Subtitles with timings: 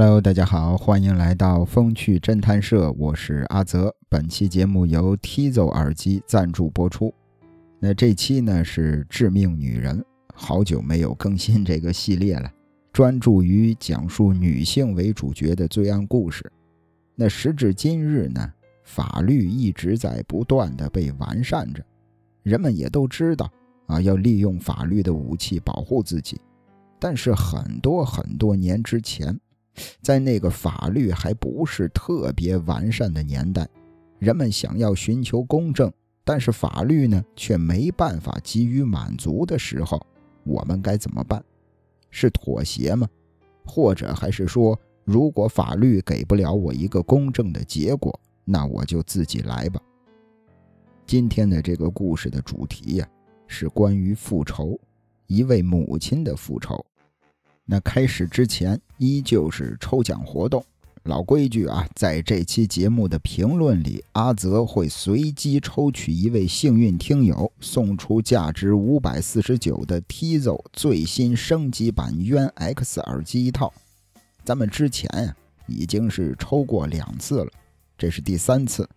[0.00, 3.92] Hello，大家好，欢迎来到风趣侦探社，我是阿泽。
[4.08, 7.12] 本期节目由 Tizo 耳机赞助播出。
[7.80, 12.48] 那这期呢是致命女人，好久没有更新这个系列了，
[12.92, 16.48] 专注于讲述女性为主角的罪案故事。
[17.16, 18.52] 那时至今日呢，
[18.84, 21.84] 法律一直在不断的被完善着，
[22.44, 23.50] 人们也都知道
[23.88, 26.40] 啊，要利用法律的武器保护自己。
[27.00, 29.36] 但是很多很多年之前。
[30.02, 33.68] 在那个法律还不是特别完善的年代，
[34.18, 35.92] 人们想要寻求公正，
[36.24, 40.00] 但是法律呢却没办法给予满足的时候，
[40.44, 41.42] 我们该怎么办？
[42.10, 43.08] 是妥协吗？
[43.64, 49.80] 或者还是说，如果法律给不了我一个公正的结果，那我就自己来吧？
[51.06, 53.08] 今天的这个故事的主题呀，
[53.46, 54.78] 是关于复仇，
[55.26, 56.84] 一位母亲的复仇。
[57.70, 60.64] 那开始之前依旧是抽奖活动，
[61.02, 73.70] 老规矩啊，在这期节目的评论里，阿泽会随机抽取一位幸运听友，送出价值五百四十九的 Tizo 最新升级版渊 X 耳机一套。
[74.42, 77.50] 咱们之前呀已经是抽过两次了，
[77.98, 78.88] 这是第三次，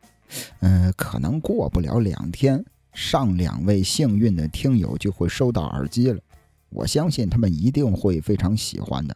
[0.62, 6.22] 嗯，可能过不了两天，上两位幸运的听友就会收到耳机了。
[6.72, 9.16] 我相信他们一定会非常喜欢的，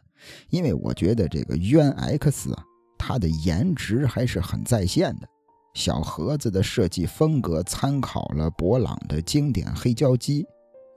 [0.50, 2.62] 因为我觉得这个渊 X 啊，
[2.98, 5.28] 它的颜值还是很在线的。
[5.74, 10.46] 小盒子的设计风格参考了博朗的经典黑胶机，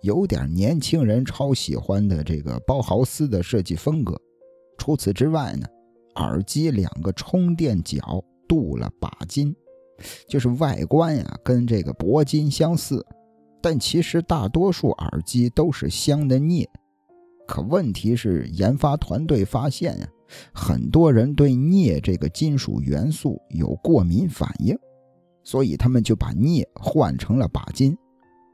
[0.01, 4.19] 有点年轻人超喜欢的这个包豪斯的设计风格。
[4.77, 5.67] 除此之外呢，
[6.15, 9.53] 耳机两个充电脚镀了钯金，
[10.29, 13.05] 就是外观呀跟这个铂金相似。
[13.61, 16.67] 但其实大多数耳机都是镶的镍，
[17.47, 20.07] 可问题是研发团队发现呀，
[20.53, 24.77] 很多人对镍这个金属元素有过敏反应，
[25.43, 27.97] 所以他们就把镍换成了钯金。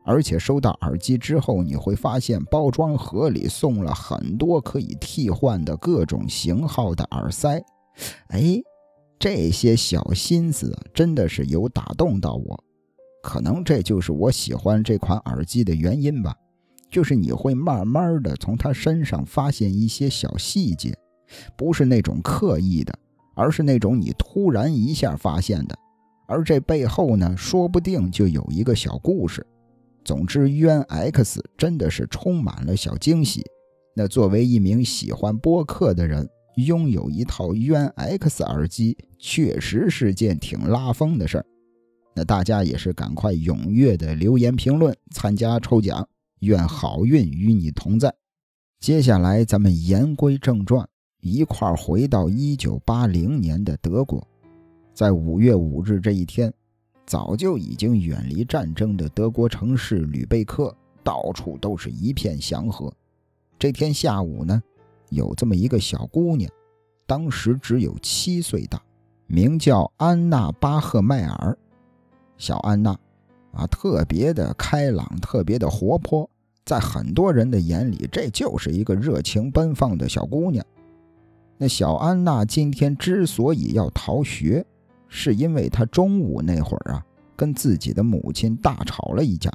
[0.07, 7.59] 而且收到耳机之后，你会发现包装盒里送了很多可以替换的各种型号的耳塞。
[8.27, 8.61] 哎，
[9.17, 12.63] 这些小心思真的是有打动到我。
[13.25, 16.35] 可能这就是我喜欢这款耳机的原因吧，
[16.91, 20.95] 就是你会慢慢的从它身上发现一些小细节，
[21.57, 22.93] 不是那种刻意的，
[23.35, 25.75] 而是那种你突然一下发现的，
[26.27, 29.43] 而这背后呢，说不定就有一个小故事。
[30.03, 33.43] 总之，渊 X 真的是充满了小惊喜。
[33.95, 41.45] 那作为一名喜欢播客的人，拥有一套渊 X 耳机，确实是件挺拉风的事儿。
[42.17, 46.07] 那大家也是赶快踊跃的留言评论，参加抽奖，
[46.39, 48.15] 愿好运与你同在。
[48.79, 50.87] 接下来咱们言归正传，
[51.19, 54.25] 一块儿回到一九八零年的德国，
[54.93, 56.53] 在五月五日这一天，
[57.05, 62.89] 早就已经远离战争的德国城市吕贝克，到处都是一片祥和。
[63.59, 64.63] 这天下午呢，
[65.09, 66.49] 有这么一个小姑娘，
[67.05, 68.81] 当时只有七岁大，
[69.27, 71.57] 名叫安娜巴赫迈尔。
[72.37, 72.91] 小安娜，
[73.53, 76.29] 啊，特别的开朗，特别的活泼，
[76.65, 80.65] 在很多人的眼里，这就是一个热情奔放的小姑娘。
[81.57, 84.65] 那小安娜今天之所以要逃学，
[85.07, 89.49] 是因为她中午那会儿啊，跟自己的母亲大吵了一架。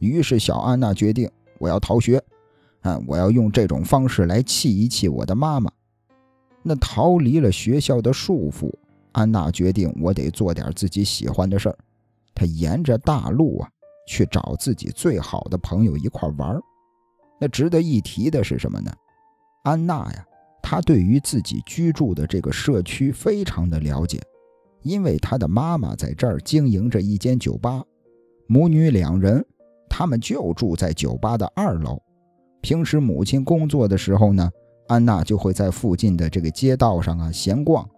[0.00, 2.20] 于是小安娜决定，我要逃学，
[2.80, 5.70] 啊，我要用这种方式来气一气我的妈妈。
[6.64, 8.72] 那逃离了学校的束缚，
[9.12, 11.78] 安娜决定，我得做点自己喜欢的事儿。
[12.38, 13.68] 他沿着大路啊，
[14.06, 16.56] 去找自己最好的朋友一块玩
[17.40, 18.92] 那值得一提的是什么呢？
[19.64, 20.24] 安娜呀，
[20.62, 24.20] 她对于自己居住的这个社区非常的了解，
[24.82, 27.82] 因为她的妈妈在这儿经营着一间酒吧，
[28.46, 29.44] 母女两人，
[29.90, 32.00] 他们就住在酒吧的二楼。
[32.60, 34.50] 平时母亲工作的时候呢，
[34.88, 37.88] 安娜就会在附近的这个街道上啊闲逛，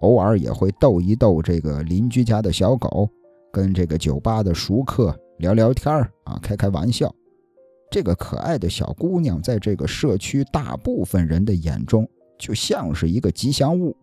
[0.00, 3.08] 偶尔也会逗一逗这个邻居家的小狗。
[3.56, 5.90] 跟这个酒吧的熟客聊聊天
[6.24, 7.10] 啊，开开玩笑。
[7.90, 12.06] 这个可爱的小姑娘，在这个社区大部分人的眼中，
[12.38, 13.96] 就像是一个吉祥物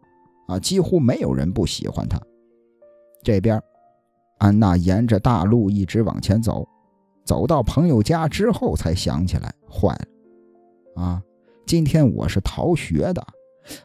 [0.48, 2.20] 啊，几乎没有人不喜欢她。
[3.22, 3.62] 这边，
[4.40, 6.68] 安娜沿着大路一直往前走，
[7.24, 11.22] 走到朋友家之后，才想起来，坏了啊！
[11.68, 13.24] 今天我是逃学的，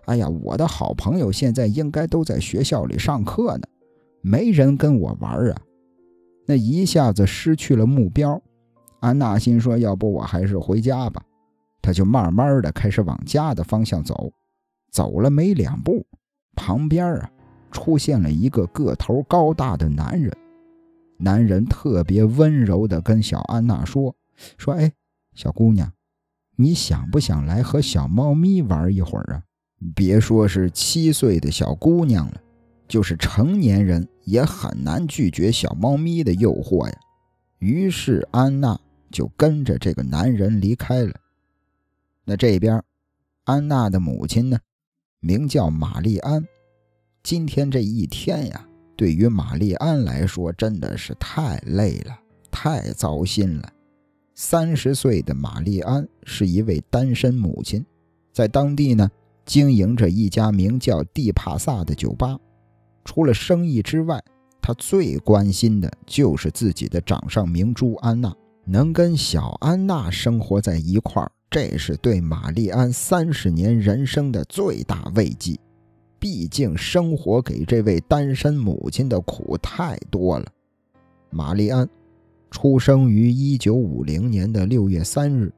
[0.07, 3.69] 哎呀，我的好朋友现在应该都在学校里上课呢。
[4.21, 5.61] 没人跟我玩啊！
[6.47, 8.41] 那一下子失去了目标，
[9.01, 11.23] 安娜心说：“要不我还是回家吧。”
[11.83, 14.31] 她就慢慢的开始往家的方向走。
[14.91, 16.05] 走了没两步，
[16.57, 17.31] 旁边啊
[17.71, 20.35] 出现了一个个头高大的男人。
[21.19, 24.15] 男人特别温柔的跟小安娜说
[24.57, 24.91] ：“说，哎，
[25.35, 25.93] 小姑娘，
[26.57, 29.43] 你想不想来和小猫咪玩一会儿啊？
[29.95, 32.41] 别说是七岁的小姑娘了，
[32.89, 36.99] 就是成年人也很难拒绝小猫咪的诱惑呀。”
[37.61, 38.81] 于是安娜
[39.11, 41.15] 就跟着这个男人离开了。
[42.25, 42.83] 那这边，
[43.45, 44.59] 安娜的母亲呢，
[45.21, 46.47] 名叫玛丽安。
[47.23, 48.65] 今天这一天呀。
[48.97, 52.19] 对于玛丽安来说，真的是太累了，
[52.51, 53.73] 太糟心了。
[54.35, 57.87] 三十岁的玛丽安是一位单身母亲，
[58.33, 59.09] 在当地呢
[59.47, 62.37] 经营着一家名叫蒂帕萨的酒吧。
[63.09, 64.23] 除了生意之外，
[64.61, 68.31] 他最关心的就是自己的掌上明珠安娜。
[68.67, 75.59] 能跟小安娜生活在一块儿，这是对玛丽安三十年人生的最大慰藉。
[76.19, 80.45] 毕竟生活给这位单身母亲的苦太多了。
[81.31, 81.89] 玛丽安
[82.51, 85.51] 出生于一九五零年的六月三日。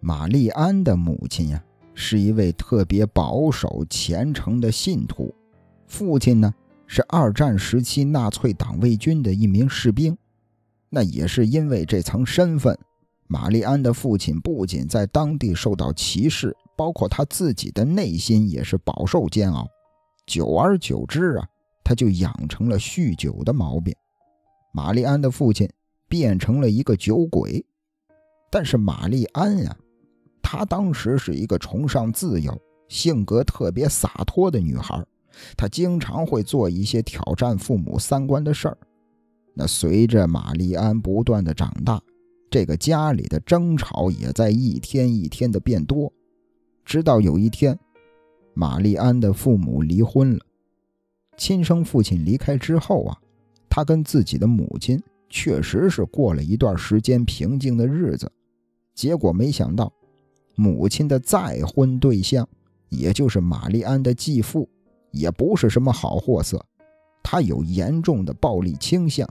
[0.00, 1.62] 玛丽安的母亲呀，
[1.94, 5.32] 是一位特别保守虔诚的信徒。
[5.86, 6.52] 父亲呢，
[6.88, 10.18] 是二战时期纳粹党卫军的一名士兵。
[10.88, 12.76] 那也是因为这层身份，
[13.26, 19.68] 玛丽安的父亲不仅在当地受到歧视，包括他自己的内心也是饱受煎熬。
[20.26, 21.46] 久而久之啊，
[21.84, 23.94] 他就养成了酗酒的毛病。
[24.72, 25.68] 玛丽安的父亲
[26.08, 27.64] 变成了一个酒鬼，
[28.50, 29.76] 但是玛丽安呀，
[30.42, 32.58] 她当时是一个崇尚自由、
[32.88, 35.04] 性格特别洒脱的女孩，
[35.56, 38.78] 他经常会做一些挑战父母三观的事儿。
[39.54, 42.00] 那随着玛丽安不断的长大，
[42.50, 46.12] 这个家里的争吵也在一天一天的变多，
[46.84, 47.78] 直到有一天。
[48.54, 50.40] 玛丽安的父母离婚了，
[51.36, 53.16] 亲生父亲离开之后啊，
[53.68, 58.28] 他跟自己的母亲确实是过了一段时间平静的日子。
[58.94, 59.92] 结果没想到，
[60.56, 62.48] 母亲的再婚对象，
[62.88, 64.68] 也就是玛丽安的继父，
[65.10, 66.64] 也不是什么好货色，
[67.22, 69.28] 他有严重的暴力倾向。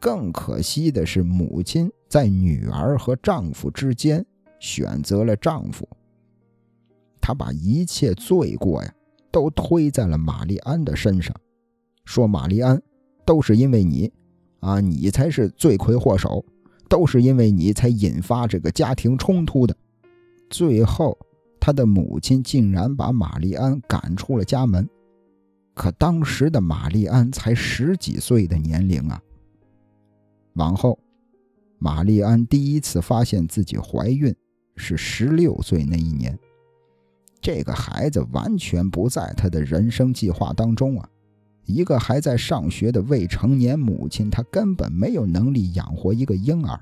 [0.00, 4.24] 更可惜的是，母亲在女儿和丈夫之间
[4.58, 5.88] 选择了丈夫。
[7.20, 8.94] 他把一切罪过呀，
[9.30, 11.34] 都推在了玛丽安的身上，
[12.04, 12.82] 说玛丽安
[13.24, 14.12] 都是因为你，
[14.58, 16.44] 啊，你才是罪魁祸首，
[16.88, 19.76] 都是因为你才引发这个家庭冲突的。
[20.50, 21.16] 最后，
[21.64, 24.88] 他的母亲竟然把玛丽安赶出了家门。
[25.74, 29.22] 可当时的玛丽安才十几岁的年龄啊。
[30.54, 30.98] 往后，
[31.78, 34.34] 玛丽安第一次发现自己怀孕
[34.74, 36.36] 是十六岁那一年。
[37.40, 41.08] 这个孩子完全不在他的人生计划当中啊！
[41.64, 46.80] 一个还在上学的未成年母亲，她根本没有能力养活一个婴儿。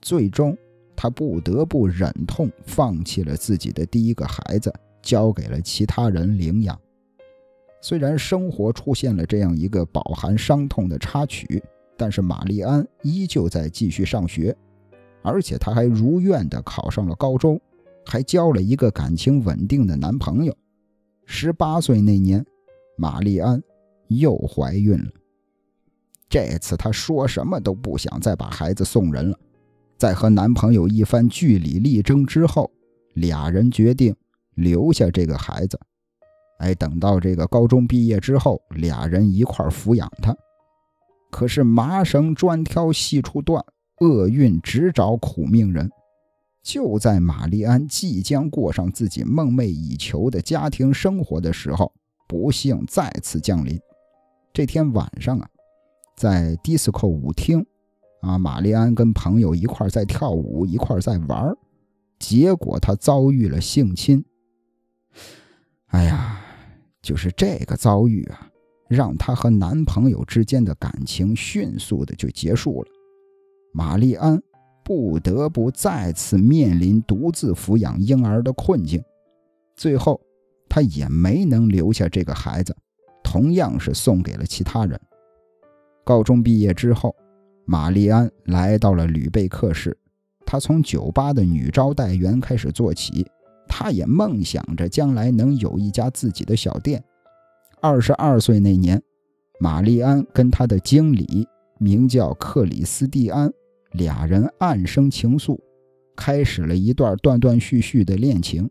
[0.00, 0.58] 最终，
[0.94, 6.78] 她不得不忍痛放弃了自己的第一个孩子，交给了其他人领养。
[7.80, 11.62] 虽然生活出现了这样一个饱含伤痛的插曲，
[11.96, 14.56] 但是玛丽安依旧在继续上学，
[15.22, 17.60] 而且她还如愿地考上了高中。
[18.04, 20.52] 还交了一个感情稳定的男朋友。
[21.24, 22.44] 十八岁那年，
[22.96, 23.62] 玛丽安
[24.08, 25.08] 又怀孕了。
[26.28, 29.38] 这次她说什么都不想再把孩子送人了。
[30.02, 32.68] 在和男朋友一番据理力争之后，
[33.14, 34.12] 俩人决定
[34.56, 35.78] 留下这个孩子。
[36.58, 40.36] 哎，等到这个高中毕业之后，俩人一块抚养他。
[41.30, 43.64] 可是麻绳专挑细处断，
[44.00, 45.88] 厄运只找苦命人。
[46.64, 51.92] 就在玛丽安即将过上自己梦寐以求的家庭生活的时候，
[52.26, 53.78] 不幸再次降临。
[54.52, 55.48] 这天晚上啊，
[56.16, 57.64] 在迪斯科舞厅，
[58.22, 61.56] 啊，玛丽安跟朋友一块在跳舞，一块在玩
[62.18, 64.24] 结果她遭遇了性侵。
[65.88, 66.40] 哎呀，
[67.02, 68.48] 就是这个遭遇啊，
[68.88, 72.88] 让她和男朋友之间的感情迅速的就结束了。
[73.72, 74.42] 玛丽安。
[74.84, 79.00] 不得不再次面临独自抚养婴儿的困境，
[79.76, 80.20] 最后
[80.68, 82.76] 她也没能留下这个孩子，
[83.22, 85.00] 同样是送给了其他人。
[86.02, 87.14] 高中毕业之后，
[87.64, 89.96] 玛丽安来到了吕贝克市，
[90.44, 93.26] 她从酒吧的女招待员开始做起，
[93.68, 97.02] 她也梦想着将来能有一家自己的小店。
[97.80, 99.02] 二十二岁那年，
[99.58, 101.46] 玛丽安跟她的经理
[101.78, 103.52] 名叫克里斯蒂安。
[103.92, 105.58] 俩人暗生情愫，
[106.16, 108.66] 开始了一段断断续续的恋情。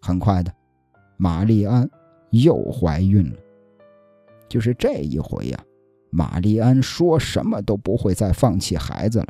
[0.00, 0.54] 很快的，
[1.16, 1.90] 玛丽安
[2.30, 3.36] 又怀孕了。
[4.48, 5.64] 就是这一回呀，
[6.16, 9.26] 玛丽安说什么都不会再放弃孩子了。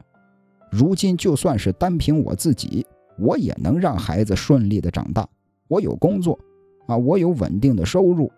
[0.70, 2.86] 如今就算是单凭我自己，
[3.18, 5.26] 我也能让孩子顺利的长大。
[5.66, 6.38] 我有工作，
[6.86, 8.30] 啊，我有稳定的收入。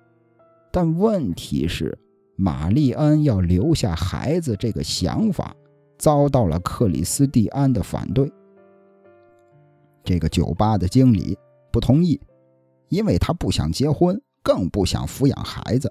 [0.71, 1.99] 但问题是，
[2.37, 5.53] 玛丽安要留下孩子这个想法，
[5.99, 8.31] 遭到了克里斯蒂安的反对。
[10.05, 11.37] 这个酒吧的经理
[11.73, 12.21] 不同意，
[12.91, 15.91] 因为他不想结婚，更不想抚养孩子。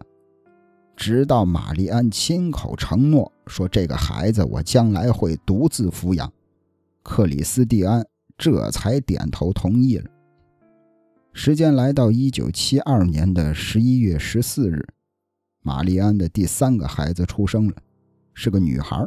[0.96, 6.32] 直到玛丽安亲口承诺说：“这个孩子我将来会独自抚养。”
[7.04, 8.06] 克里斯蒂安
[8.38, 10.10] 这才点头同意了。
[11.34, 14.88] 时间来到一九七二年的十一月十四日，
[15.62, 17.76] 玛丽安的第三个孩子出生了，
[18.34, 19.06] 是个女孩。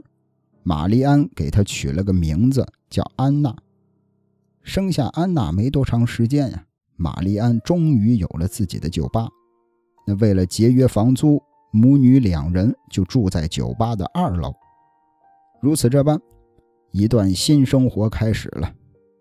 [0.63, 3.57] 玛丽安给她取了个名字叫安娜。
[4.63, 6.67] 生下安娜没多长时间呀，
[6.97, 9.29] 玛丽安终于有了自己的酒吧。
[10.07, 14.55] 那为了节约房租，母女两人就住在酒吧的二楼。
[15.61, 16.21] 如此这般，
[16.93, 18.73] 一段新生活开始了。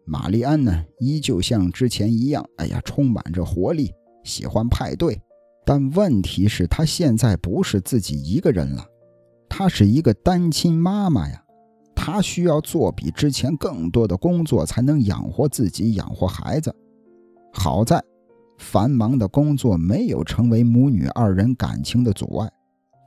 [0.05, 3.91] 玛丽安呢，依旧像之前一样，哎呀，充满着活力，
[4.23, 5.21] 喜欢派对。
[5.65, 8.85] 但问题是，她现在不是自己一个人了，
[9.49, 11.43] 她是一个单亲妈妈呀。
[11.93, 16.73] 她需要做比之前更多的工作，才能养活自己，养活孩子。
[17.51, 18.01] 好在，
[18.57, 22.49] 繁忙的工作没有成为母女二人感情的阻碍。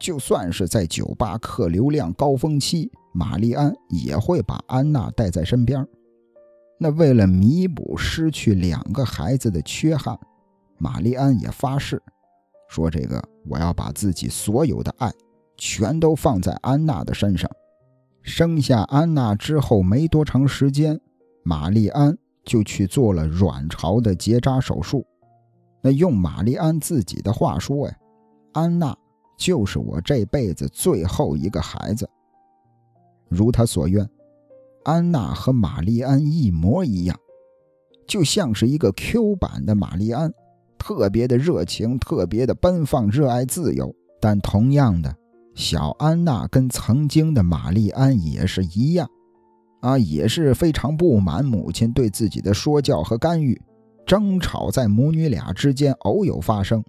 [0.00, 5.86] 就算是在酒吧客流量高峰期，玛丽安也会把安娜带在身边。
[6.78, 10.18] 那为了弥补失去两个孩子的缺憾，
[10.78, 12.00] 玛丽安也发誓
[12.70, 15.12] 说：“这个我要把自己所有的爱，
[15.58, 17.50] 全都放在安娜的身上。”
[18.22, 20.98] 生下安娜之后没多长时间，
[21.42, 25.06] 玛丽安就去做了卵巢的结扎手术。
[25.82, 27.96] 那用玛丽安自己的话说呀
[28.52, 28.96] ：“安娜
[29.36, 32.08] 就是我这辈子最后一个孩子。”
[33.28, 34.08] 如她所愿，
[34.84, 37.16] 安娜和玛丽安一模一样，
[38.06, 40.32] 就像是一个 Q 版的玛丽安，
[40.78, 43.94] 特别的热情，特别的奔放，热爱自由。
[44.20, 45.16] 但同样的。
[45.52, 49.08] 小安娜跟曾经的玛丽安也是一样，
[49.80, 53.60] 啊，也是非常不满母亲对自己的说教和干预，
[54.10, 56.82] 争吵在母女俩之间偶有发生。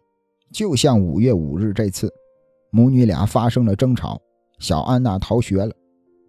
[0.51, 2.11] 就像五月五日这次，
[2.71, 4.19] 母女俩发生了争吵，
[4.57, 5.71] 小安娜逃学了，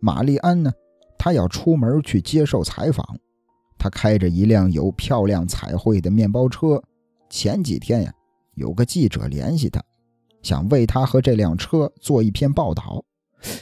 [0.02, 0.70] 玛丽安呢，
[1.16, 3.06] 她要出门去接受采访，
[3.78, 6.82] 她开着一辆有漂亮彩绘的面包车。
[7.30, 8.12] 前几天呀，
[8.56, 9.82] 有个记者联系她。
[10.42, 13.02] 想为他和这辆车做一篇报道。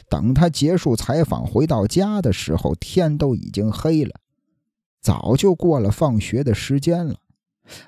[0.09, 4.11] 等他结束采访回到家的时候，天都已经黑了，
[5.01, 7.15] 早就过了放学的时间了。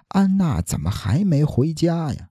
[0.08, 2.28] 安娜怎么还没回家呀？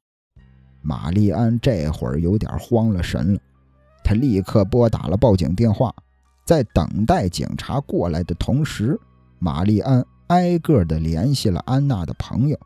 [0.82, 3.40] 玛丽安这会儿有点慌了神了，
[4.04, 5.94] 她立刻拨打了报警电话。
[6.44, 9.00] 在等待警察过来的同时，
[9.38, 12.58] 玛丽安挨个的联系了安娜的朋友。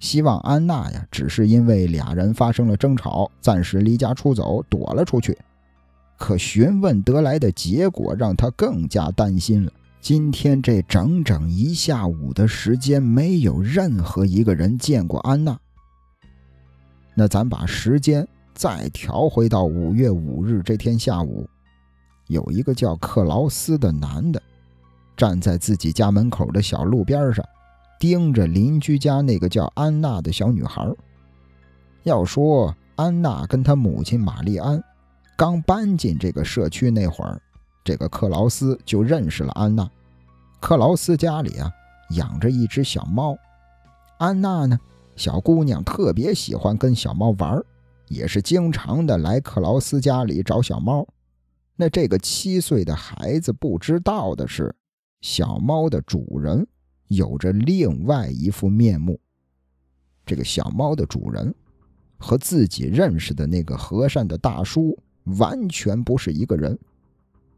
[0.00, 5.38] 希望安娜呀，只是因为俩人发生了争吵，暂时离家出走，躲了出去。
[6.18, 9.72] 可询问得来的结果让她更加担心了。
[10.02, 15.56] 今天这整整一下午的时间，没有任何一个人见过安娜。
[17.14, 21.48] 那咱把时间再调回到五月五日这天下午，
[22.26, 24.42] 有一个叫克劳斯的男的，
[25.16, 27.44] 站在自己家门口的小路边上。
[28.00, 30.84] 盯着邻居家那个叫安娜的小女孩。
[32.02, 34.82] 要说安娜跟她母亲玛丽安
[35.36, 37.40] 刚搬进这个社区那会儿，
[37.84, 39.90] 这个克劳斯就认识了安娜。
[40.60, 41.70] 克劳斯家里啊
[42.10, 43.36] 养着一只小猫，
[44.18, 44.78] 安娜呢，
[45.16, 47.62] 小姑娘特别喜欢跟小猫玩，
[48.08, 51.06] 也是经常的来克劳斯家里找小猫。
[51.76, 54.74] 那这个七岁的孩子不知道的是，
[55.20, 56.66] 小猫的主人。
[57.08, 59.20] 有着另外一副面目。
[60.24, 61.54] 这个小猫的主人
[62.16, 64.98] 和自己认识的那个和善的大叔
[65.38, 66.78] 完全不是一个人。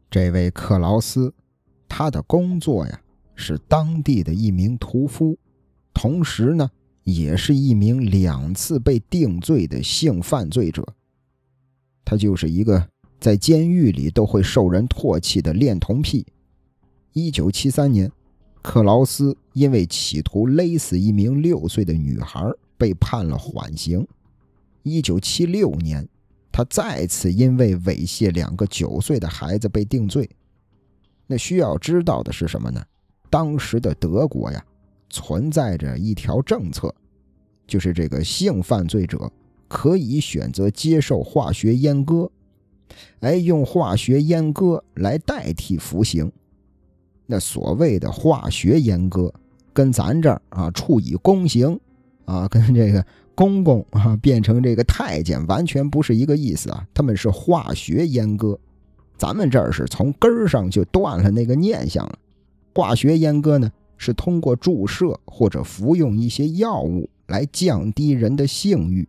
[0.09, 1.33] 这位克劳斯，
[1.87, 3.01] 他的工作呀
[3.35, 5.37] 是当地的一名屠夫，
[5.93, 6.69] 同时呢
[7.03, 10.85] 也是一名两次被定罪的性犯罪者。
[12.03, 16.25] 他就是一个在监狱里都会受人唾弃的恋童癖。
[17.13, 18.11] 一九七三年。
[18.61, 24.07] 克劳斯因为企图勒死一名六岁的女孩，被判了缓刑。
[24.81, 26.09] 一九七六年，
[26.55, 30.29] 他再次因为猥亵两个九岁的孩子被定罪。
[31.27, 32.81] 那需要知道的是什么呢？
[33.29, 34.65] 当时的德国呀，
[35.09, 36.95] 存在着一条政策，
[37.67, 39.29] 就是这个性犯罪者
[39.67, 42.31] 可以选择接受化学阉割，
[43.19, 46.31] 哎，用化学阉割来代替服刑。
[47.25, 49.33] 那所谓的化学阉割，
[49.73, 51.77] 跟咱这儿啊处以宫刑
[52.23, 56.87] 啊，跟这个公公啊变成这个太监完全不是一个意思啊。
[56.93, 58.57] 他们是化学阉割，
[59.17, 62.17] 咱们这儿是从根儿上就断了那个念想了。
[62.73, 69.07] 化学阉割呢，是通过注射或者服用一些药物来降低人的性欲，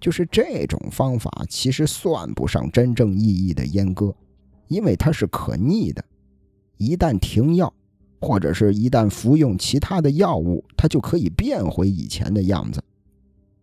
[0.00, 4.14] 就是这种方法其实算不上真正意义的阉割，
[4.68, 6.04] 因为它是可逆的。
[6.76, 7.72] 一旦停药，
[8.20, 12.82] 或者是一旦服用其他的药物，它就可以变回以前的样子。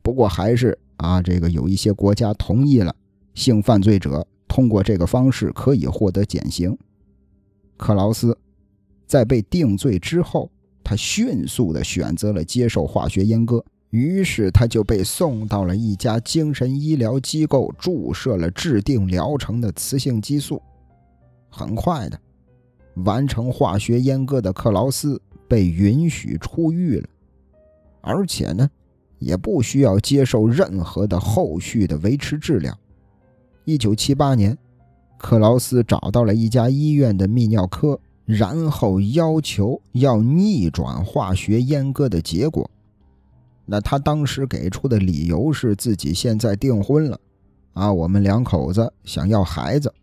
[0.03, 2.93] 不过还是啊，这个有一些国家同意了，
[3.33, 6.77] 性犯罪者通过这个方式可以获得减刑。
[7.77, 8.37] 克劳斯
[9.07, 10.51] 在被定罪之后，
[10.83, 20.61] 他迅速的选择了接受化学阉割，于是他就被送到了一家精神医疗机构，注射了制定疗程的雌性激素。
[21.49, 22.19] 很快的。
[23.05, 27.07] 完成化学阉割的克劳斯被允许出狱了，
[28.01, 28.69] 而且呢，
[29.23, 32.77] 也不需要接受任何的后续的维持治疗。
[33.65, 34.57] 一九七八年，
[35.17, 42.69] 克劳斯找到了一家医院的泌尿科，然后要求要逆转化学阉割的结果。
[43.65, 47.19] 那他当时给出的理由是自己现在订婚了，
[47.73, 49.93] 啊，我们两口子想要孩子。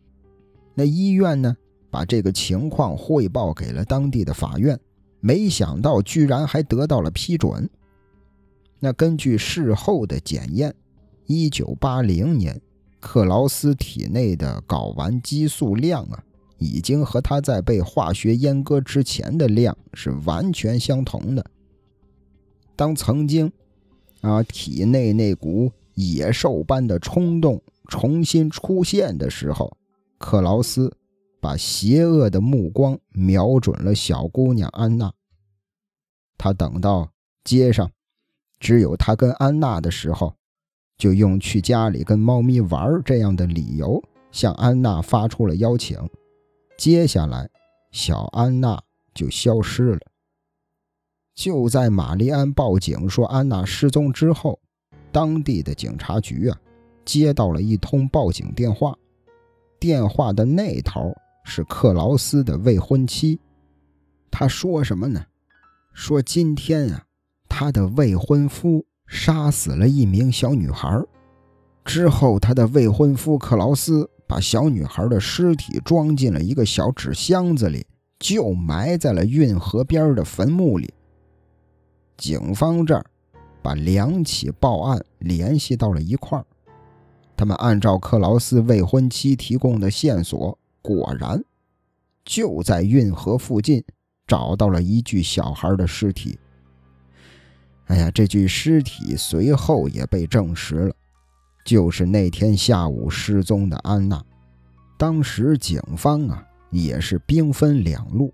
[0.74, 1.56] 那医院呢？
[1.92, 4.78] 把这个情况汇报给了当地的法院，
[5.18, 7.68] 没想到居然还得到了批准。
[8.80, 10.74] 那根据事后的检验，
[11.26, 12.60] 一九八零年，
[12.98, 16.24] 克劳斯体内的睾丸激素量啊，
[16.58, 21.44] 已经和他在被化学阉割之前的量是完全相同的。
[22.74, 23.52] 当曾经
[24.22, 29.76] 啊体内那股野兽般的冲动重新出现的时候，
[30.18, 30.92] 克劳斯。
[31.42, 35.10] 把邪恶的目光瞄准了小姑娘安娜。
[36.36, 37.10] 他等到
[37.44, 37.90] 街上
[38.60, 40.36] 只有他跟安娜的时候，
[40.96, 45.98] 就用去家里跟猫咪玩这样的理由向安娜发出了邀请。
[46.78, 47.50] 接下来，
[47.90, 48.80] 小安娜
[49.12, 50.00] 就消失了。
[51.34, 54.60] 就在玛丽安报警说安娜失踪之后，
[55.10, 56.56] 当地的警察局啊
[57.04, 58.94] 接到了一通报警电话，
[59.80, 61.12] 电话的那头。
[61.42, 63.40] 是克劳斯的未婚妻，
[64.30, 65.24] 他说什么呢？
[65.94, 67.06] 说今天啊，
[67.60, 70.98] 他的未婚夫杀死了一名小女孩，
[71.84, 77.84] 之后他的未婚夫克劳斯把小女孩的尸体装进了一个小纸箱子里，
[78.18, 80.90] 就埋在了运河边的坟墓里。
[82.16, 83.04] 警方这儿
[83.60, 86.46] 把两起报案联系到了一块儿，
[87.36, 90.58] 他们按照克劳斯未婚妻提供的线索。
[90.80, 91.44] 果然，
[92.24, 93.84] 就在运河附近
[94.26, 96.38] 找到了一具小孩的尸体。
[97.90, 100.94] 哎呀，这具尸体随后也被证实了，
[101.64, 104.22] 就是那天下午失踪的安娜。
[104.96, 108.32] 当时警方啊也是兵分两路，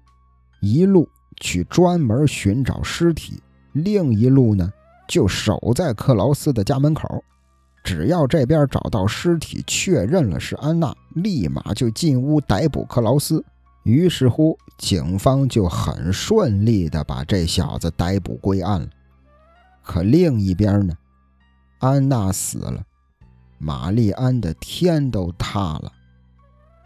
[0.60, 1.08] 一路
[1.40, 3.40] 去专门寻找尸体，
[3.72, 4.70] 另一路呢
[5.08, 7.24] 就守在克劳斯的家门口。
[7.82, 13.42] 只要这边找到尸体，确认了是安娜，立马就进屋逮捕克劳斯。
[13.84, 18.88] 于是乎，警方就很顺利地把这小子逮捕归案了。
[19.86, 20.94] 可另一边呢，
[21.78, 22.84] 安娜死了，
[23.56, 25.92] 玛丽安的天都塌了。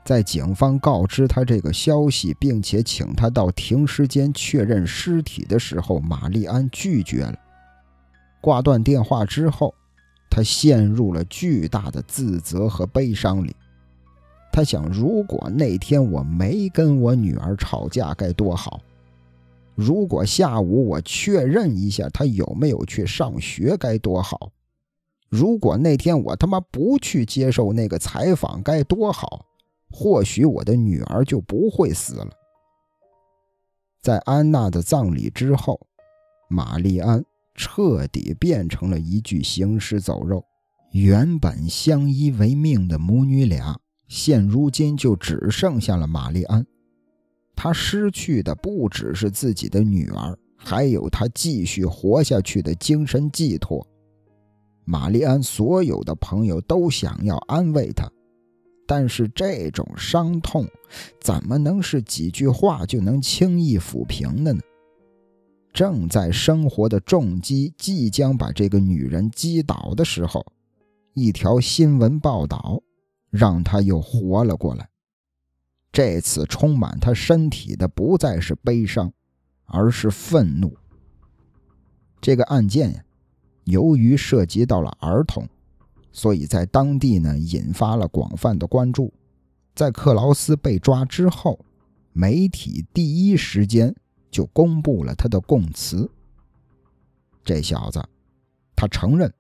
[0.04, 7.34] 在警方告知他这个消息，并且请他到停尸间确认尸体的时候，玛丽安拒绝了。
[8.40, 9.74] 挂断电话之后。
[10.32, 13.52] 他陷入了巨大的自责和悲伤里。
[14.52, 18.78] 他想，如果那天我没跟我女儿吵架，该多好；
[19.80, 24.52] 如果下午我确认一下她有没有去上学，该多好；
[25.30, 29.46] 如果那天我他妈不去接受那个采访，该多好。
[29.90, 32.30] 或许我的女儿就不会死了。
[34.02, 35.80] 在安娜的葬礼之后，
[36.48, 37.24] 玛丽安。
[37.56, 40.42] 彻底变成了一具行尸走肉。
[40.92, 46.64] 原本相依为命的母女俩，现如今就只剩下了玛丽安。
[47.62, 53.86] 他失去的不只是自己的女儿，还有他继续活下去的精神寄托。
[54.86, 58.10] 玛丽安所有的朋友都想要安慰她，
[58.86, 60.66] 但是这种伤痛，
[61.20, 64.60] 怎么能是几句话就能轻易抚平的呢？
[65.70, 70.42] 正在生活的重击即将把这个女人击倒的时候，
[71.12, 72.82] 一条新闻报道
[73.28, 74.88] 让他又活了过来。
[75.92, 79.12] 这次充满他身体的不再是悲伤，
[79.64, 80.76] 而是愤怒。
[82.20, 83.04] 这个案件呀，
[83.64, 85.48] 由于涉及到了儿童，
[86.12, 89.12] 所以在当地呢引发了广泛的关注。
[89.74, 91.64] 在克劳斯被抓之后，
[92.12, 93.94] 媒体第一时间。
[94.30, 96.08] 就公布了他的供词。
[97.42, 98.00] 这小子，
[98.76, 99.34] 他承认，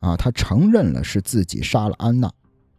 [0.00, 2.30] 啊，他承认了是自己杀了安娜，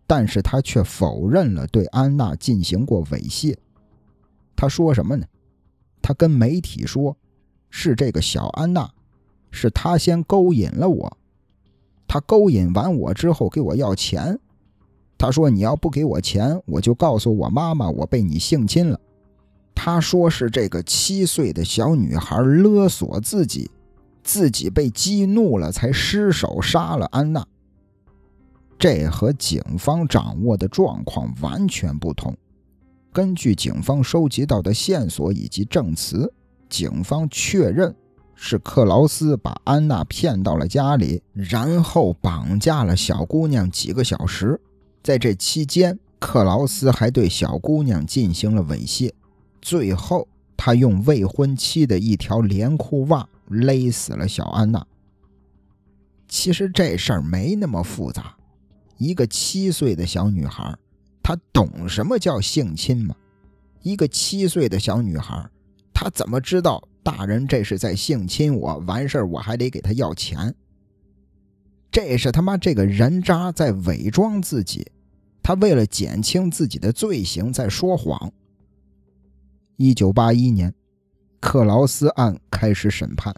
[0.07, 3.55] 但是他却否认了对安娜进行过猥亵。
[4.55, 5.25] 他说什么呢？
[6.01, 7.15] 他跟媒体说，
[7.69, 8.89] 是这个小安娜，
[9.51, 11.17] 是他先勾引了我，
[12.07, 14.39] 他勾引完我之后给我要钱，
[15.17, 18.99] 他说你要不给我钱，我就告诉我妈妈我被你性侵了。
[19.75, 23.69] 他说是这个七岁的小女孩勒索自己，
[24.23, 27.45] 自己被激怒了才失手杀了安娜。
[28.79, 32.35] 这和警方掌握的状况完全不同。
[33.11, 36.31] 根据警方收集到的线索以及证词，
[36.69, 37.95] 警方确认
[38.35, 44.59] 是克劳斯把安娜骗到了家里，然后绑架了小姑娘几个小时。
[45.01, 49.11] 在这期间，克劳斯还对小姑娘进行了猥亵。
[49.59, 54.85] 最后，他用未婚妻的一条连裤袜勒死了小安娜。
[56.27, 58.36] 其实这事儿没那么复杂，
[58.97, 60.75] 一个七岁的小女孩，
[61.21, 63.15] 她懂什么叫性侵吗？
[63.81, 65.49] 一个七岁的小女孩，
[65.93, 68.77] 她怎么知道大人这是在性侵我？
[68.79, 70.53] 完事儿我还得给他要钱？
[71.89, 74.85] 这是他妈这个人渣在伪装自己，
[75.41, 78.31] 他为了减轻自己的罪行在说谎。
[79.77, 80.73] 一九八一年，
[81.39, 83.33] 克劳斯案开始审判。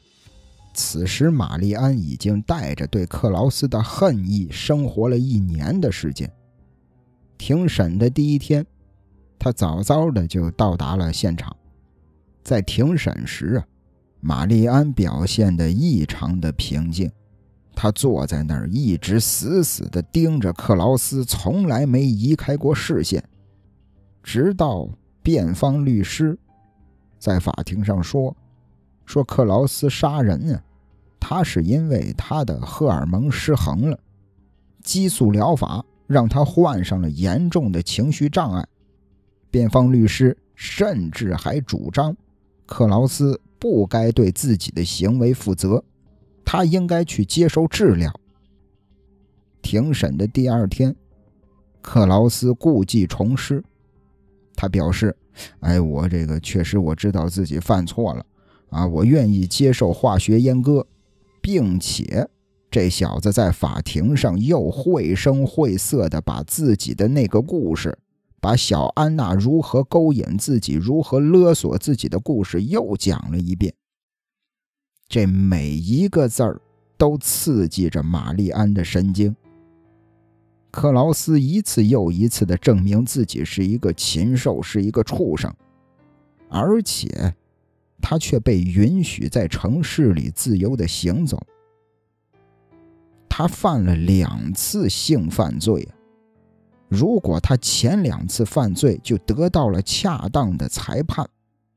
[0.82, 6.32] 此时，玛丽安已经带着对克劳斯的恨意生活了一年的时间。
[7.38, 8.66] 庭审的第一天，
[9.38, 11.54] 他早早的就到达了现场。
[12.44, 13.68] 在庭审时啊，
[14.22, 17.12] 玛丽安表现的异常的平静。
[17.76, 23.22] 她坐在那儿，一直死死的盯着克劳斯，从来没移开过视线，
[24.24, 24.90] 直到。
[25.22, 26.36] 辩方律师
[27.20, 28.36] 在法庭上说
[29.06, 30.64] ：“说克劳斯杀人啊，
[31.20, 34.00] 他是因为他的荷尔蒙失衡了，
[34.84, 38.68] 激素疗法让他患上了严重的情绪障碍。”
[39.52, 42.16] 辩方律师甚至还主张，
[42.66, 45.84] 克劳斯不该对自己的行为负责，
[46.46, 48.14] 他应该去接受治疗。
[49.62, 50.96] 庭审的第二天，
[51.82, 53.64] 克劳斯故技重施。
[54.56, 55.16] 他表示
[55.62, 58.26] ：“哎，我这个确实我知道自己犯错了，
[58.70, 60.86] 啊，我愿意接受化学阉割，
[61.50, 62.30] 并且
[62.70, 67.98] 这小子在法庭上又绘声绘色的把自己的那个故事，
[68.40, 73.74] 把小安娜如何勾引自己、如何勒索自己的故事又讲了一遍。
[75.08, 76.62] 这每一个字儿
[77.00, 79.36] 都刺激着玛丽安的神经。”
[80.70, 85.52] 克劳斯一次又一次地证明自己是一个禽兽，是一个畜生，
[86.48, 87.34] 而且
[88.02, 91.42] 他却被允许在城市里自由的行走。
[93.28, 95.88] 他犯了两次性犯罪，
[96.88, 101.30] 如果他前两次犯罪就得到了恰当的裁判，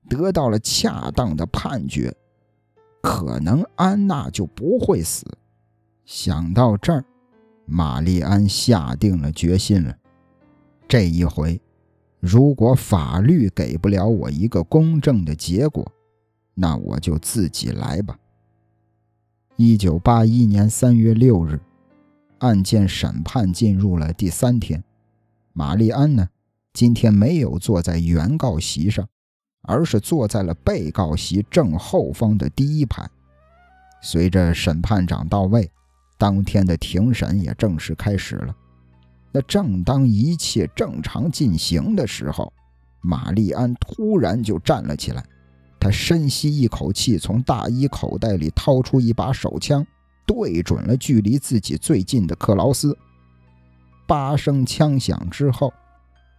[0.09, 2.15] 得到了恰当的判决，
[3.01, 5.25] 可能安娜就不会死。
[6.05, 7.05] 想到这儿。
[7.65, 9.97] 玛丽安下定了决心了，
[10.89, 11.59] 这一回，
[12.19, 15.91] 如果法律给不了我一个公正的结果，
[16.55, 18.19] 那我就自己来吧。
[19.57, 21.61] 一九八一年三月六日，
[22.39, 24.83] 案件审判进入了第三天。
[25.53, 26.29] 玛丽安呢，
[26.73, 29.07] 今天没有坐在原告席上，
[29.63, 33.09] 而是坐在了被告席正后方的第一排。
[34.03, 35.71] 随着审判长到位。
[36.19, 38.55] 当天的庭审也正式开始了。
[39.33, 42.53] 那正当一切正常进行的时候，
[43.01, 45.25] 玛丽安突然就站了起来。
[45.83, 49.85] 他深吸一口气，从大衣口袋里掏出一把手枪，
[50.25, 52.97] 对准了距离自己最近的克劳斯。
[54.07, 55.75] 八声枪响之后，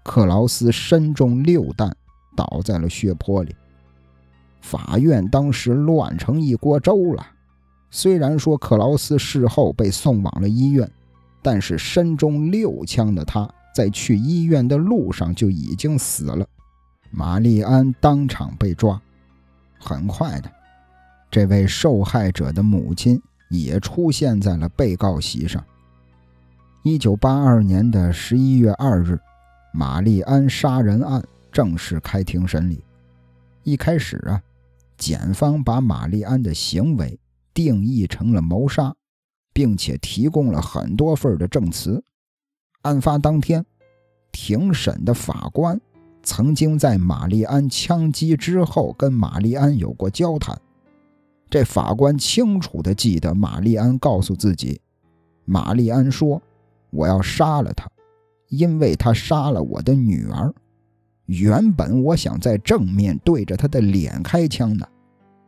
[0.01, 1.93] 克劳斯身中六弹，
[2.37, 3.53] 倒在了血泊里。
[4.61, 7.27] 法院当时乱成一锅粥了。
[7.91, 10.89] 虽然说克劳斯事后被送往了医院，
[11.41, 16.47] 但是身中六枪的他在去医院的路上就已经死了。
[17.11, 19.01] 玛丽安当场被抓。
[19.83, 20.49] 很快的，
[21.29, 25.63] 这位受害者的母亲也出现在了被告席上。
[26.83, 29.19] 一九八二年的十一月二日，
[29.73, 32.83] 玛丽安杀人案正式开庭审理。
[33.63, 34.41] 一开始啊，
[34.97, 37.19] 检方把玛丽安的行为
[37.53, 38.93] 定义成了谋杀，
[39.53, 42.03] 并且提供了很多份的证词。
[42.81, 43.65] 案发当天，
[44.31, 45.79] 庭审的法官
[46.23, 50.59] 曾经在玛丽安枪击之后跟玛丽安有过交谈。
[51.49, 54.81] 这法官清楚地记得，玛丽安告诉自己
[55.45, 56.41] ：“玛丽安说。”
[56.95, 57.89] 我要杀了他，
[58.49, 60.53] 因为他杀了我的女儿。
[61.25, 64.87] 原本我想在正面对着他的脸开枪的，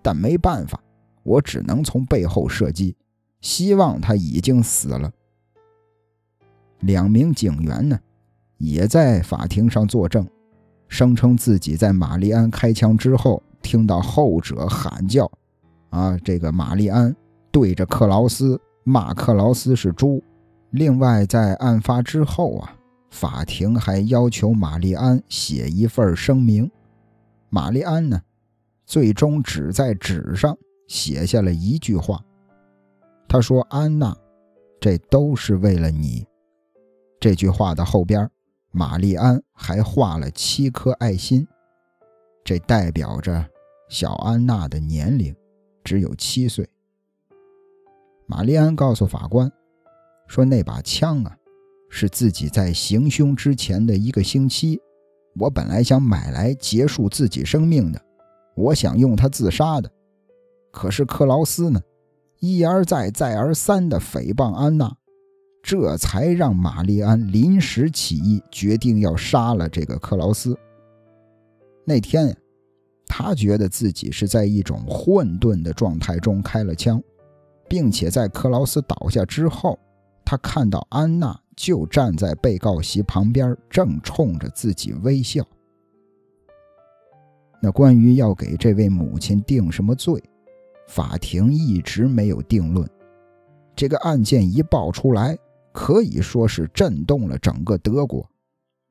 [0.02, 0.82] 但没办法，
[1.22, 2.96] 我只能从背后射击，
[3.42, 5.12] 希望他已经死了。
[6.80, 8.00] 两名警员呢，
[8.58, 10.28] 也在法庭上作证，
[10.88, 15.30] 声称自己在玛丽安开枪之后，听到后者喊叫
[15.90, 17.16] ：“啊，这个玛丽安
[17.52, 20.24] 对着克劳斯骂克劳斯是猪。”
[20.72, 22.76] 另外，在案发之后啊，
[23.10, 26.70] 法庭还要求玛丽安写一份声明。
[27.50, 28.22] 玛丽安呢，
[28.86, 32.22] 最终只在纸上写下了一句话。
[33.28, 34.16] 他说：“安娜，
[34.80, 36.26] 这都是为了你。”
[37.20, 38.30] 这句话的后边，
[38.78, 41.48] 玛丽安还画了七颗爱心，
[42.44, 43.50] 这代表着
[43.88, 45.34] 小安娜的年龄
[45.82, 46.68] 只有七岁。
[48.28, 49.50] 玛丽安告诉法官。
[50.28, 51.38] 说那把枪啊，
[51.90, 54.82] 是自己在行凶之前的一个星期，
[55.40, 58.02] 我本来想买来结束自己生命的，
[58.58, 59.90] 我想用它自杀的。
[60.70, 61.80] 可是克劳斯呢，
[62.40, 64.98] 一而再再而三的诽谤安娜，
[65.68, 70.56] 这才让玛丽安临时起意，决定要杀了这个克劳斯。
[71.84, 72.36] 那天呀，
[73.08, 77.02] 他觉得自己是在一种混沌的状态中开了枪，
[77.68, 79.80] 并且在克劳斯倒下之后。
[80.24, 85.44] 他看到安娜就站在被告席旁边，正冲着自己微笑。
[87.60, 90.22] 那关于要给这位母亲定什么罪，
[90.88, 92.88] 法庭一直没有定论。
[93.76, 95.38] 这个案件一爆出来，
[95.76, 98.28] 可以说是震动了整个德国。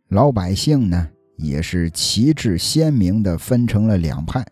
[0.09, 4.47] 老百姓呢，也是旗帜鲜明地分成了两派。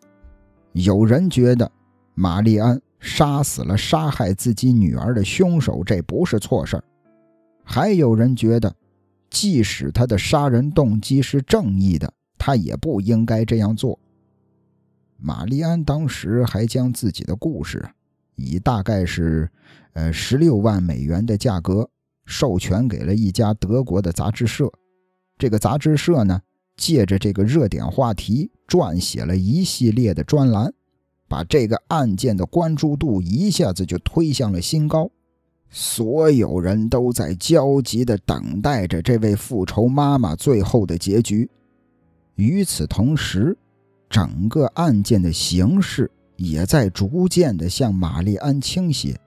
[0.72, 1.70] 有人觉得
[2.14, 2.80] 玛丽安。
[3.04, 6.84] 杀死了杀害自己女儿的凶手，这不是错事儿。
[7.64, 8.72] 还有人觉得，
[9.28, 13.98] 即使他的杀人动机是正义的，他也不应该这样做。
[15.16, 17.84] 玛丽安当时还将自己的故事
[18.36, 19.50] 以大概是
[19.94, 21.90] 呃十六万美元的价格
[22.24, 24.70] 授权给了一家德国的杂志社。
[25.38, 26.40] 这个杂志社呢，
[26.76, 30.72] 借着这个热点话题，撰写了一系列的专栏。
[31.28, 35.10] 把这个案件的关注度一下子就推向了新高，
[35.70, 41.48] 所有人都在焦急地等待着这位复仇妈妈最后的结局。
[42.34, 43.56] 与此同时，
[44.10, 49.18] 整个案件的形势也在逐渐地向玛丽安倾斜。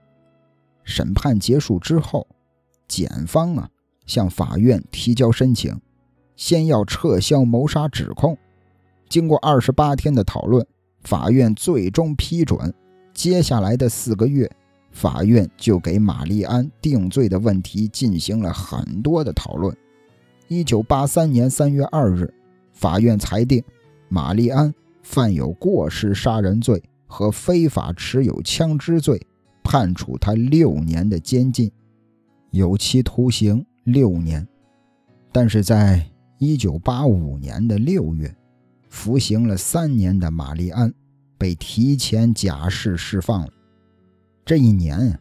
[0.84, 2.24] 审判结束之后，
[2.88, 3.68] 检方啊
[4.06, 5.80] 向法院提交申请，
[6.36, 8.36] 先要撤销谋杀指控。
[9.08, 10.66] 经过二十八天的讨论。
[11.02, 12.74] 法院最终批准，
[13.14, 14.50] 接下来的四个月，
[14.90, 19.72] 法院就给玛丽安定罪的问题进行了很多的讨论。
[20.48, 22.34] 一九八三年三月二日，
[22.72, 23.62] 法院裁定
[24.08, 29.24] 玛丽安犯有过失杀人罪和非法持有枪支罪，
[29.62, 31.70] 判处他六年的监禁，
[32.56, 34.46] 有期徒刑六年。
[35.30, 36.04] 但是在
[36.38, 38.34] 一九八五年的六月。
[38.88, 40.90] 服刑了三年的玛丽安
[41.36, 43.48] 被提前假释释放了。
[44.42, 45.18] 这一年，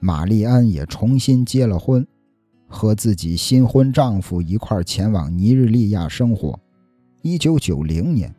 [0.00, 2.06] 玛丽安也重新结了婚，
[2.68, 6.58] 和自己新婚丈夫一块前往尼日利亚生活。
[7.20, 8.34] 一九九零年，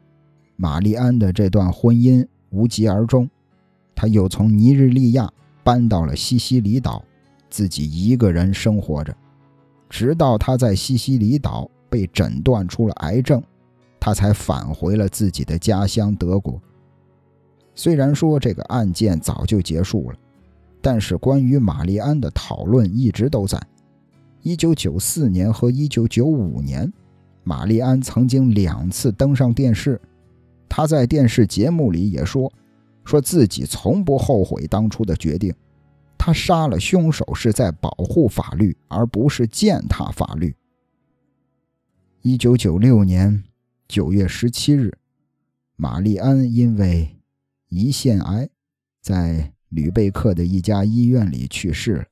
[0.56, 3.30] 玛丽安的这段婚姻无疾而终，
[3.94, 5.32] 她又从尼日利亚
[5.64, 7.06] 搬到了西西里岛，
[7.50, 9.16] 自己一个人生活着，
[9.90, 13.42] 直到他在西西里岛被诊断出了癌症。
[14.02, 16.60] 他才返回了自己的家乡德国。
[17.76, 20.18] 虽然说这个案件早就结束了，
[20.82, 23.62] 但是关于玛丽安的讨论一直都在。
[24.42, 26.92] 一九九四年和一九九五年，
[27.44, 30.00] 玛丽安曾经两次登上电视。
[30.70, 32.50] 她在电视节目里也说，
[33.04, 35.54] 说自己从不后悔当初的决定。
[36.20, 40.56] 他杀了凶手是在保护法律，而不是践踏法律。
[42.22, 43.44] 一九九六年。
[43.88, 44.96] 九月十七日，
[45.76, 47.18] 玛丽安因为
[47.72, 48.48] 胰腺癌
[49.02, 52.06] 在吕贝克的一家医院里去世了，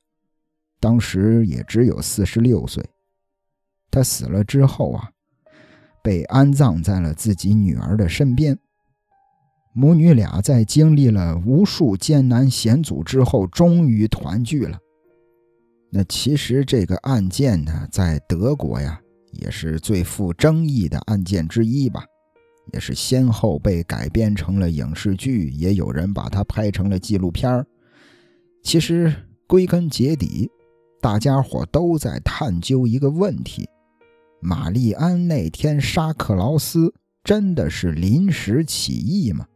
[0.80, 2.84] 当时也只有四十六岁。
[3.92, 5.12] 他死了之后啊，
[6.02, 8.58] 被安葬在了自己女儿的身边。
[9.72, 14.78] 母女俩在经历了无数艰难险阻之后，终于团聚了。
[15.90, 19.00] 那其实这个案件呢，在德国呀，
[19.32, 22.04] 也是最富争议的案件之一吧，
[22.72, 27.66] 也是先后被改编成了影视剧，也有人把它拍成了纪录片儿
[28.62, 29.14] 其实
[29.46, 30.50] 归根结底，
[31.00, 33.66] 大家伙都在探究一个问题：
[34.40, 39.46] 玛丽安那天杀克劳斯，真的是临时起意吗？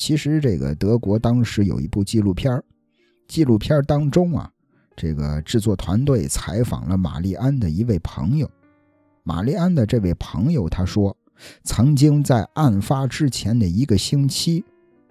[0.00, 2.64] 其实，这个德国当时有一部纪录片
[3.28, 4.50] 纪录片当中啊，
[4.96, 8.50] 这个制作团队采访了玛丽安的一位朋友。
[9.24, 11.14] 玛丽安的这位朋友他说，
[11.64, 14.64] 曾经在案发之前的一个星期，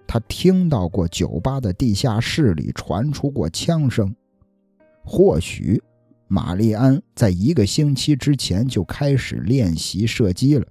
[0.08, 4.12] 他听到过酒吧的地下室里传出过枪声。
[5.04, 5.80] 或许，
[6.26, 10.66] 玛丽安在一个星期之前就开始练习射击了，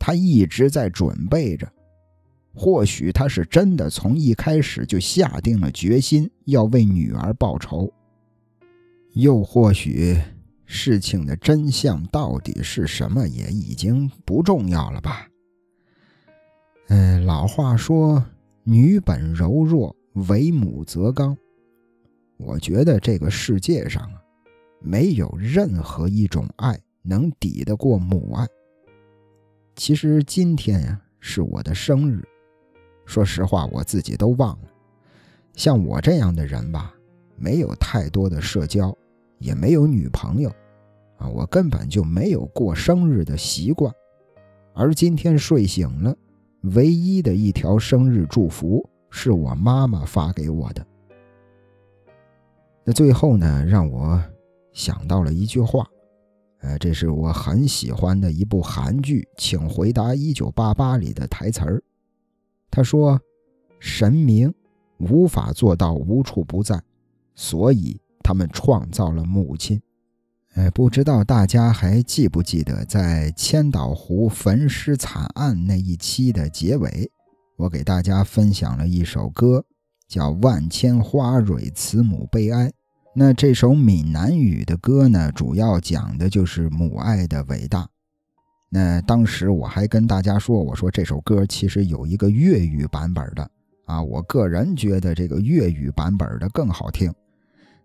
[0.00, 1.70] 他一直在准备着。
[2.56, 7.92] 或许他是真的从一开始就下定了决心要为女儿报仇，
[9.14, 10.16] 又或许
[10.64, 15.28] 事情的真相到底是什么也已经不重要了吧。
[16.88, 18.24] 嗯，老话说
[18.62, 19.94] “女本柔弱，
[20.28, 21.36] 为母则刚”，
[22.38, 24.22] 我觉得这个世界上啊，
[24.80, 28.46] 没有任何一种爱能抵得过母爱。
[29.74, 32.22] 其实今天呀，是我的生日。
[33.06, 34.68] 说实话，我自己都忘了。
[35.54, 36.94] 像我这样的人吧，
[37.36, 38.96] 没有太多的社交，
[39.38, 40.50] 也没有女朋友，
[41.16, 43.92] 啊，我根本就没有过生日的习惯。
[44.72, 46.16] 而今天睡醒了，
[46.74, 50.84] 唯一的一条生日祝福是我妈妈发给我的。
[52.84, 54.20] 那最后呢，让我
[54.72, 55.86] 想到了一句话，
[56.62, 61.82] 呃，这是我很喜欢的一部韩剧《请回答一九八八》里的台词儿。
[62.74, 63.20] 他说
[63.78, 64.52] ：“神明
[64.98, 66.82] 无法做到无处不在，
[67.36, 69.80] 所以他们创造了母亲。
[70.54, 77.08] 哎，不知道大家还记不记得，在千岛湖焚尸惨案那一期的结尾，
[77.56, 79.64] 我给大家分享了一首歌，
[80.08, 82.68] 叫《万千花蕊慈母悲哀》。
[83.14, 87.88] 那这首闽南语的歌呢，主要讲的就是母爱的伟大。”
[88.74, 93.48] 那当时我还跟大家说，我说这首歌其实有一个粤语版本的
[93.84, 97.14] 啊，我个人觉得这个粤语版本的更好听。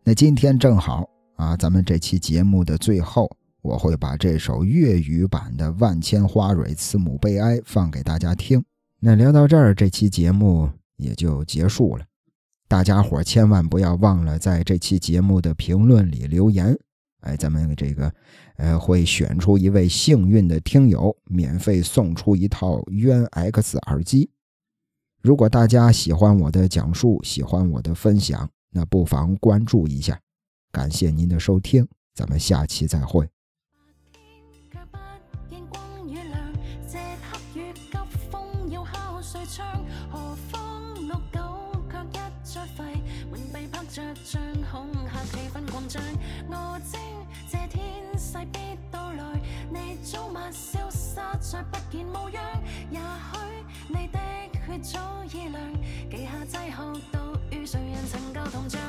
[0.04, 3.30] 那今天正好啊，咱们这期节目的最后，
[3.62, 8.64] 我会把这首粤语版的《万千花蕊慈母悲哀》放给大家听。
[9.00, 12.06] 那聊到这儿，这期节目也就结束了。
[12.68, 16.76] 大家伙千万不要忘了在这期节目的评论里留言。
[17.22, 18.10] 哎，咱们这个，
[18.60, 24.30] 呃，会选出一位幸运的听友，免费送出一套渊 X 耳机。
[25.22, 30.20] 如果大家喜欢我的讲述，喜欢我的分享，那不妨关注一下。
[30.74, 33.30] 感谢您的收听，咱们下期再会。
[42.52, 42.84] 再废，
[43.30, 46.02] 门被拍着像恐吓气氛狂涨。
[46.50, 46.98] 我知
[47.48, 48.60] 这天世必
[48.90, 49.24] 到来，
[49.70, 52.44] 你早晚消失再不见模样。
[52.90, 53.38] 也许
[53.88, 54.20] 你的
[54.66, 55.62] 血早已凉，
[56.10, 57.20] 记下祭号，到
[57.52, 58.80] 与谁人曾够同像。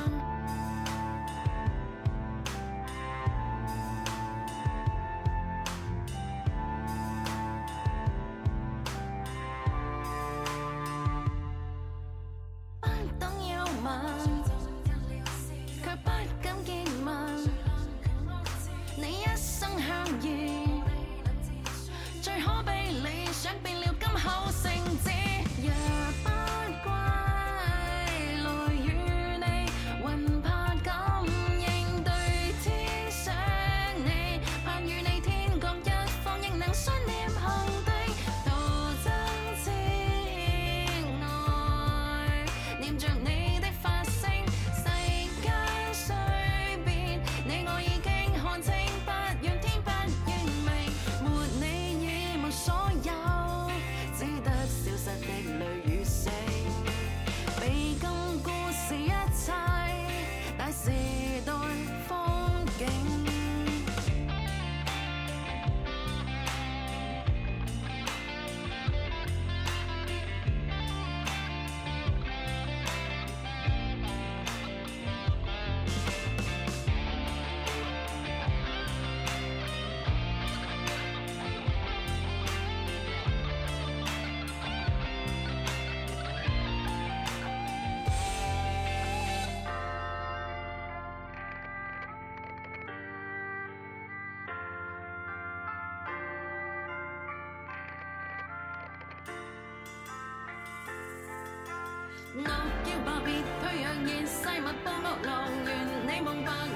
[103.23, 106.70] 别退让现世物博噩梦愿你梦吧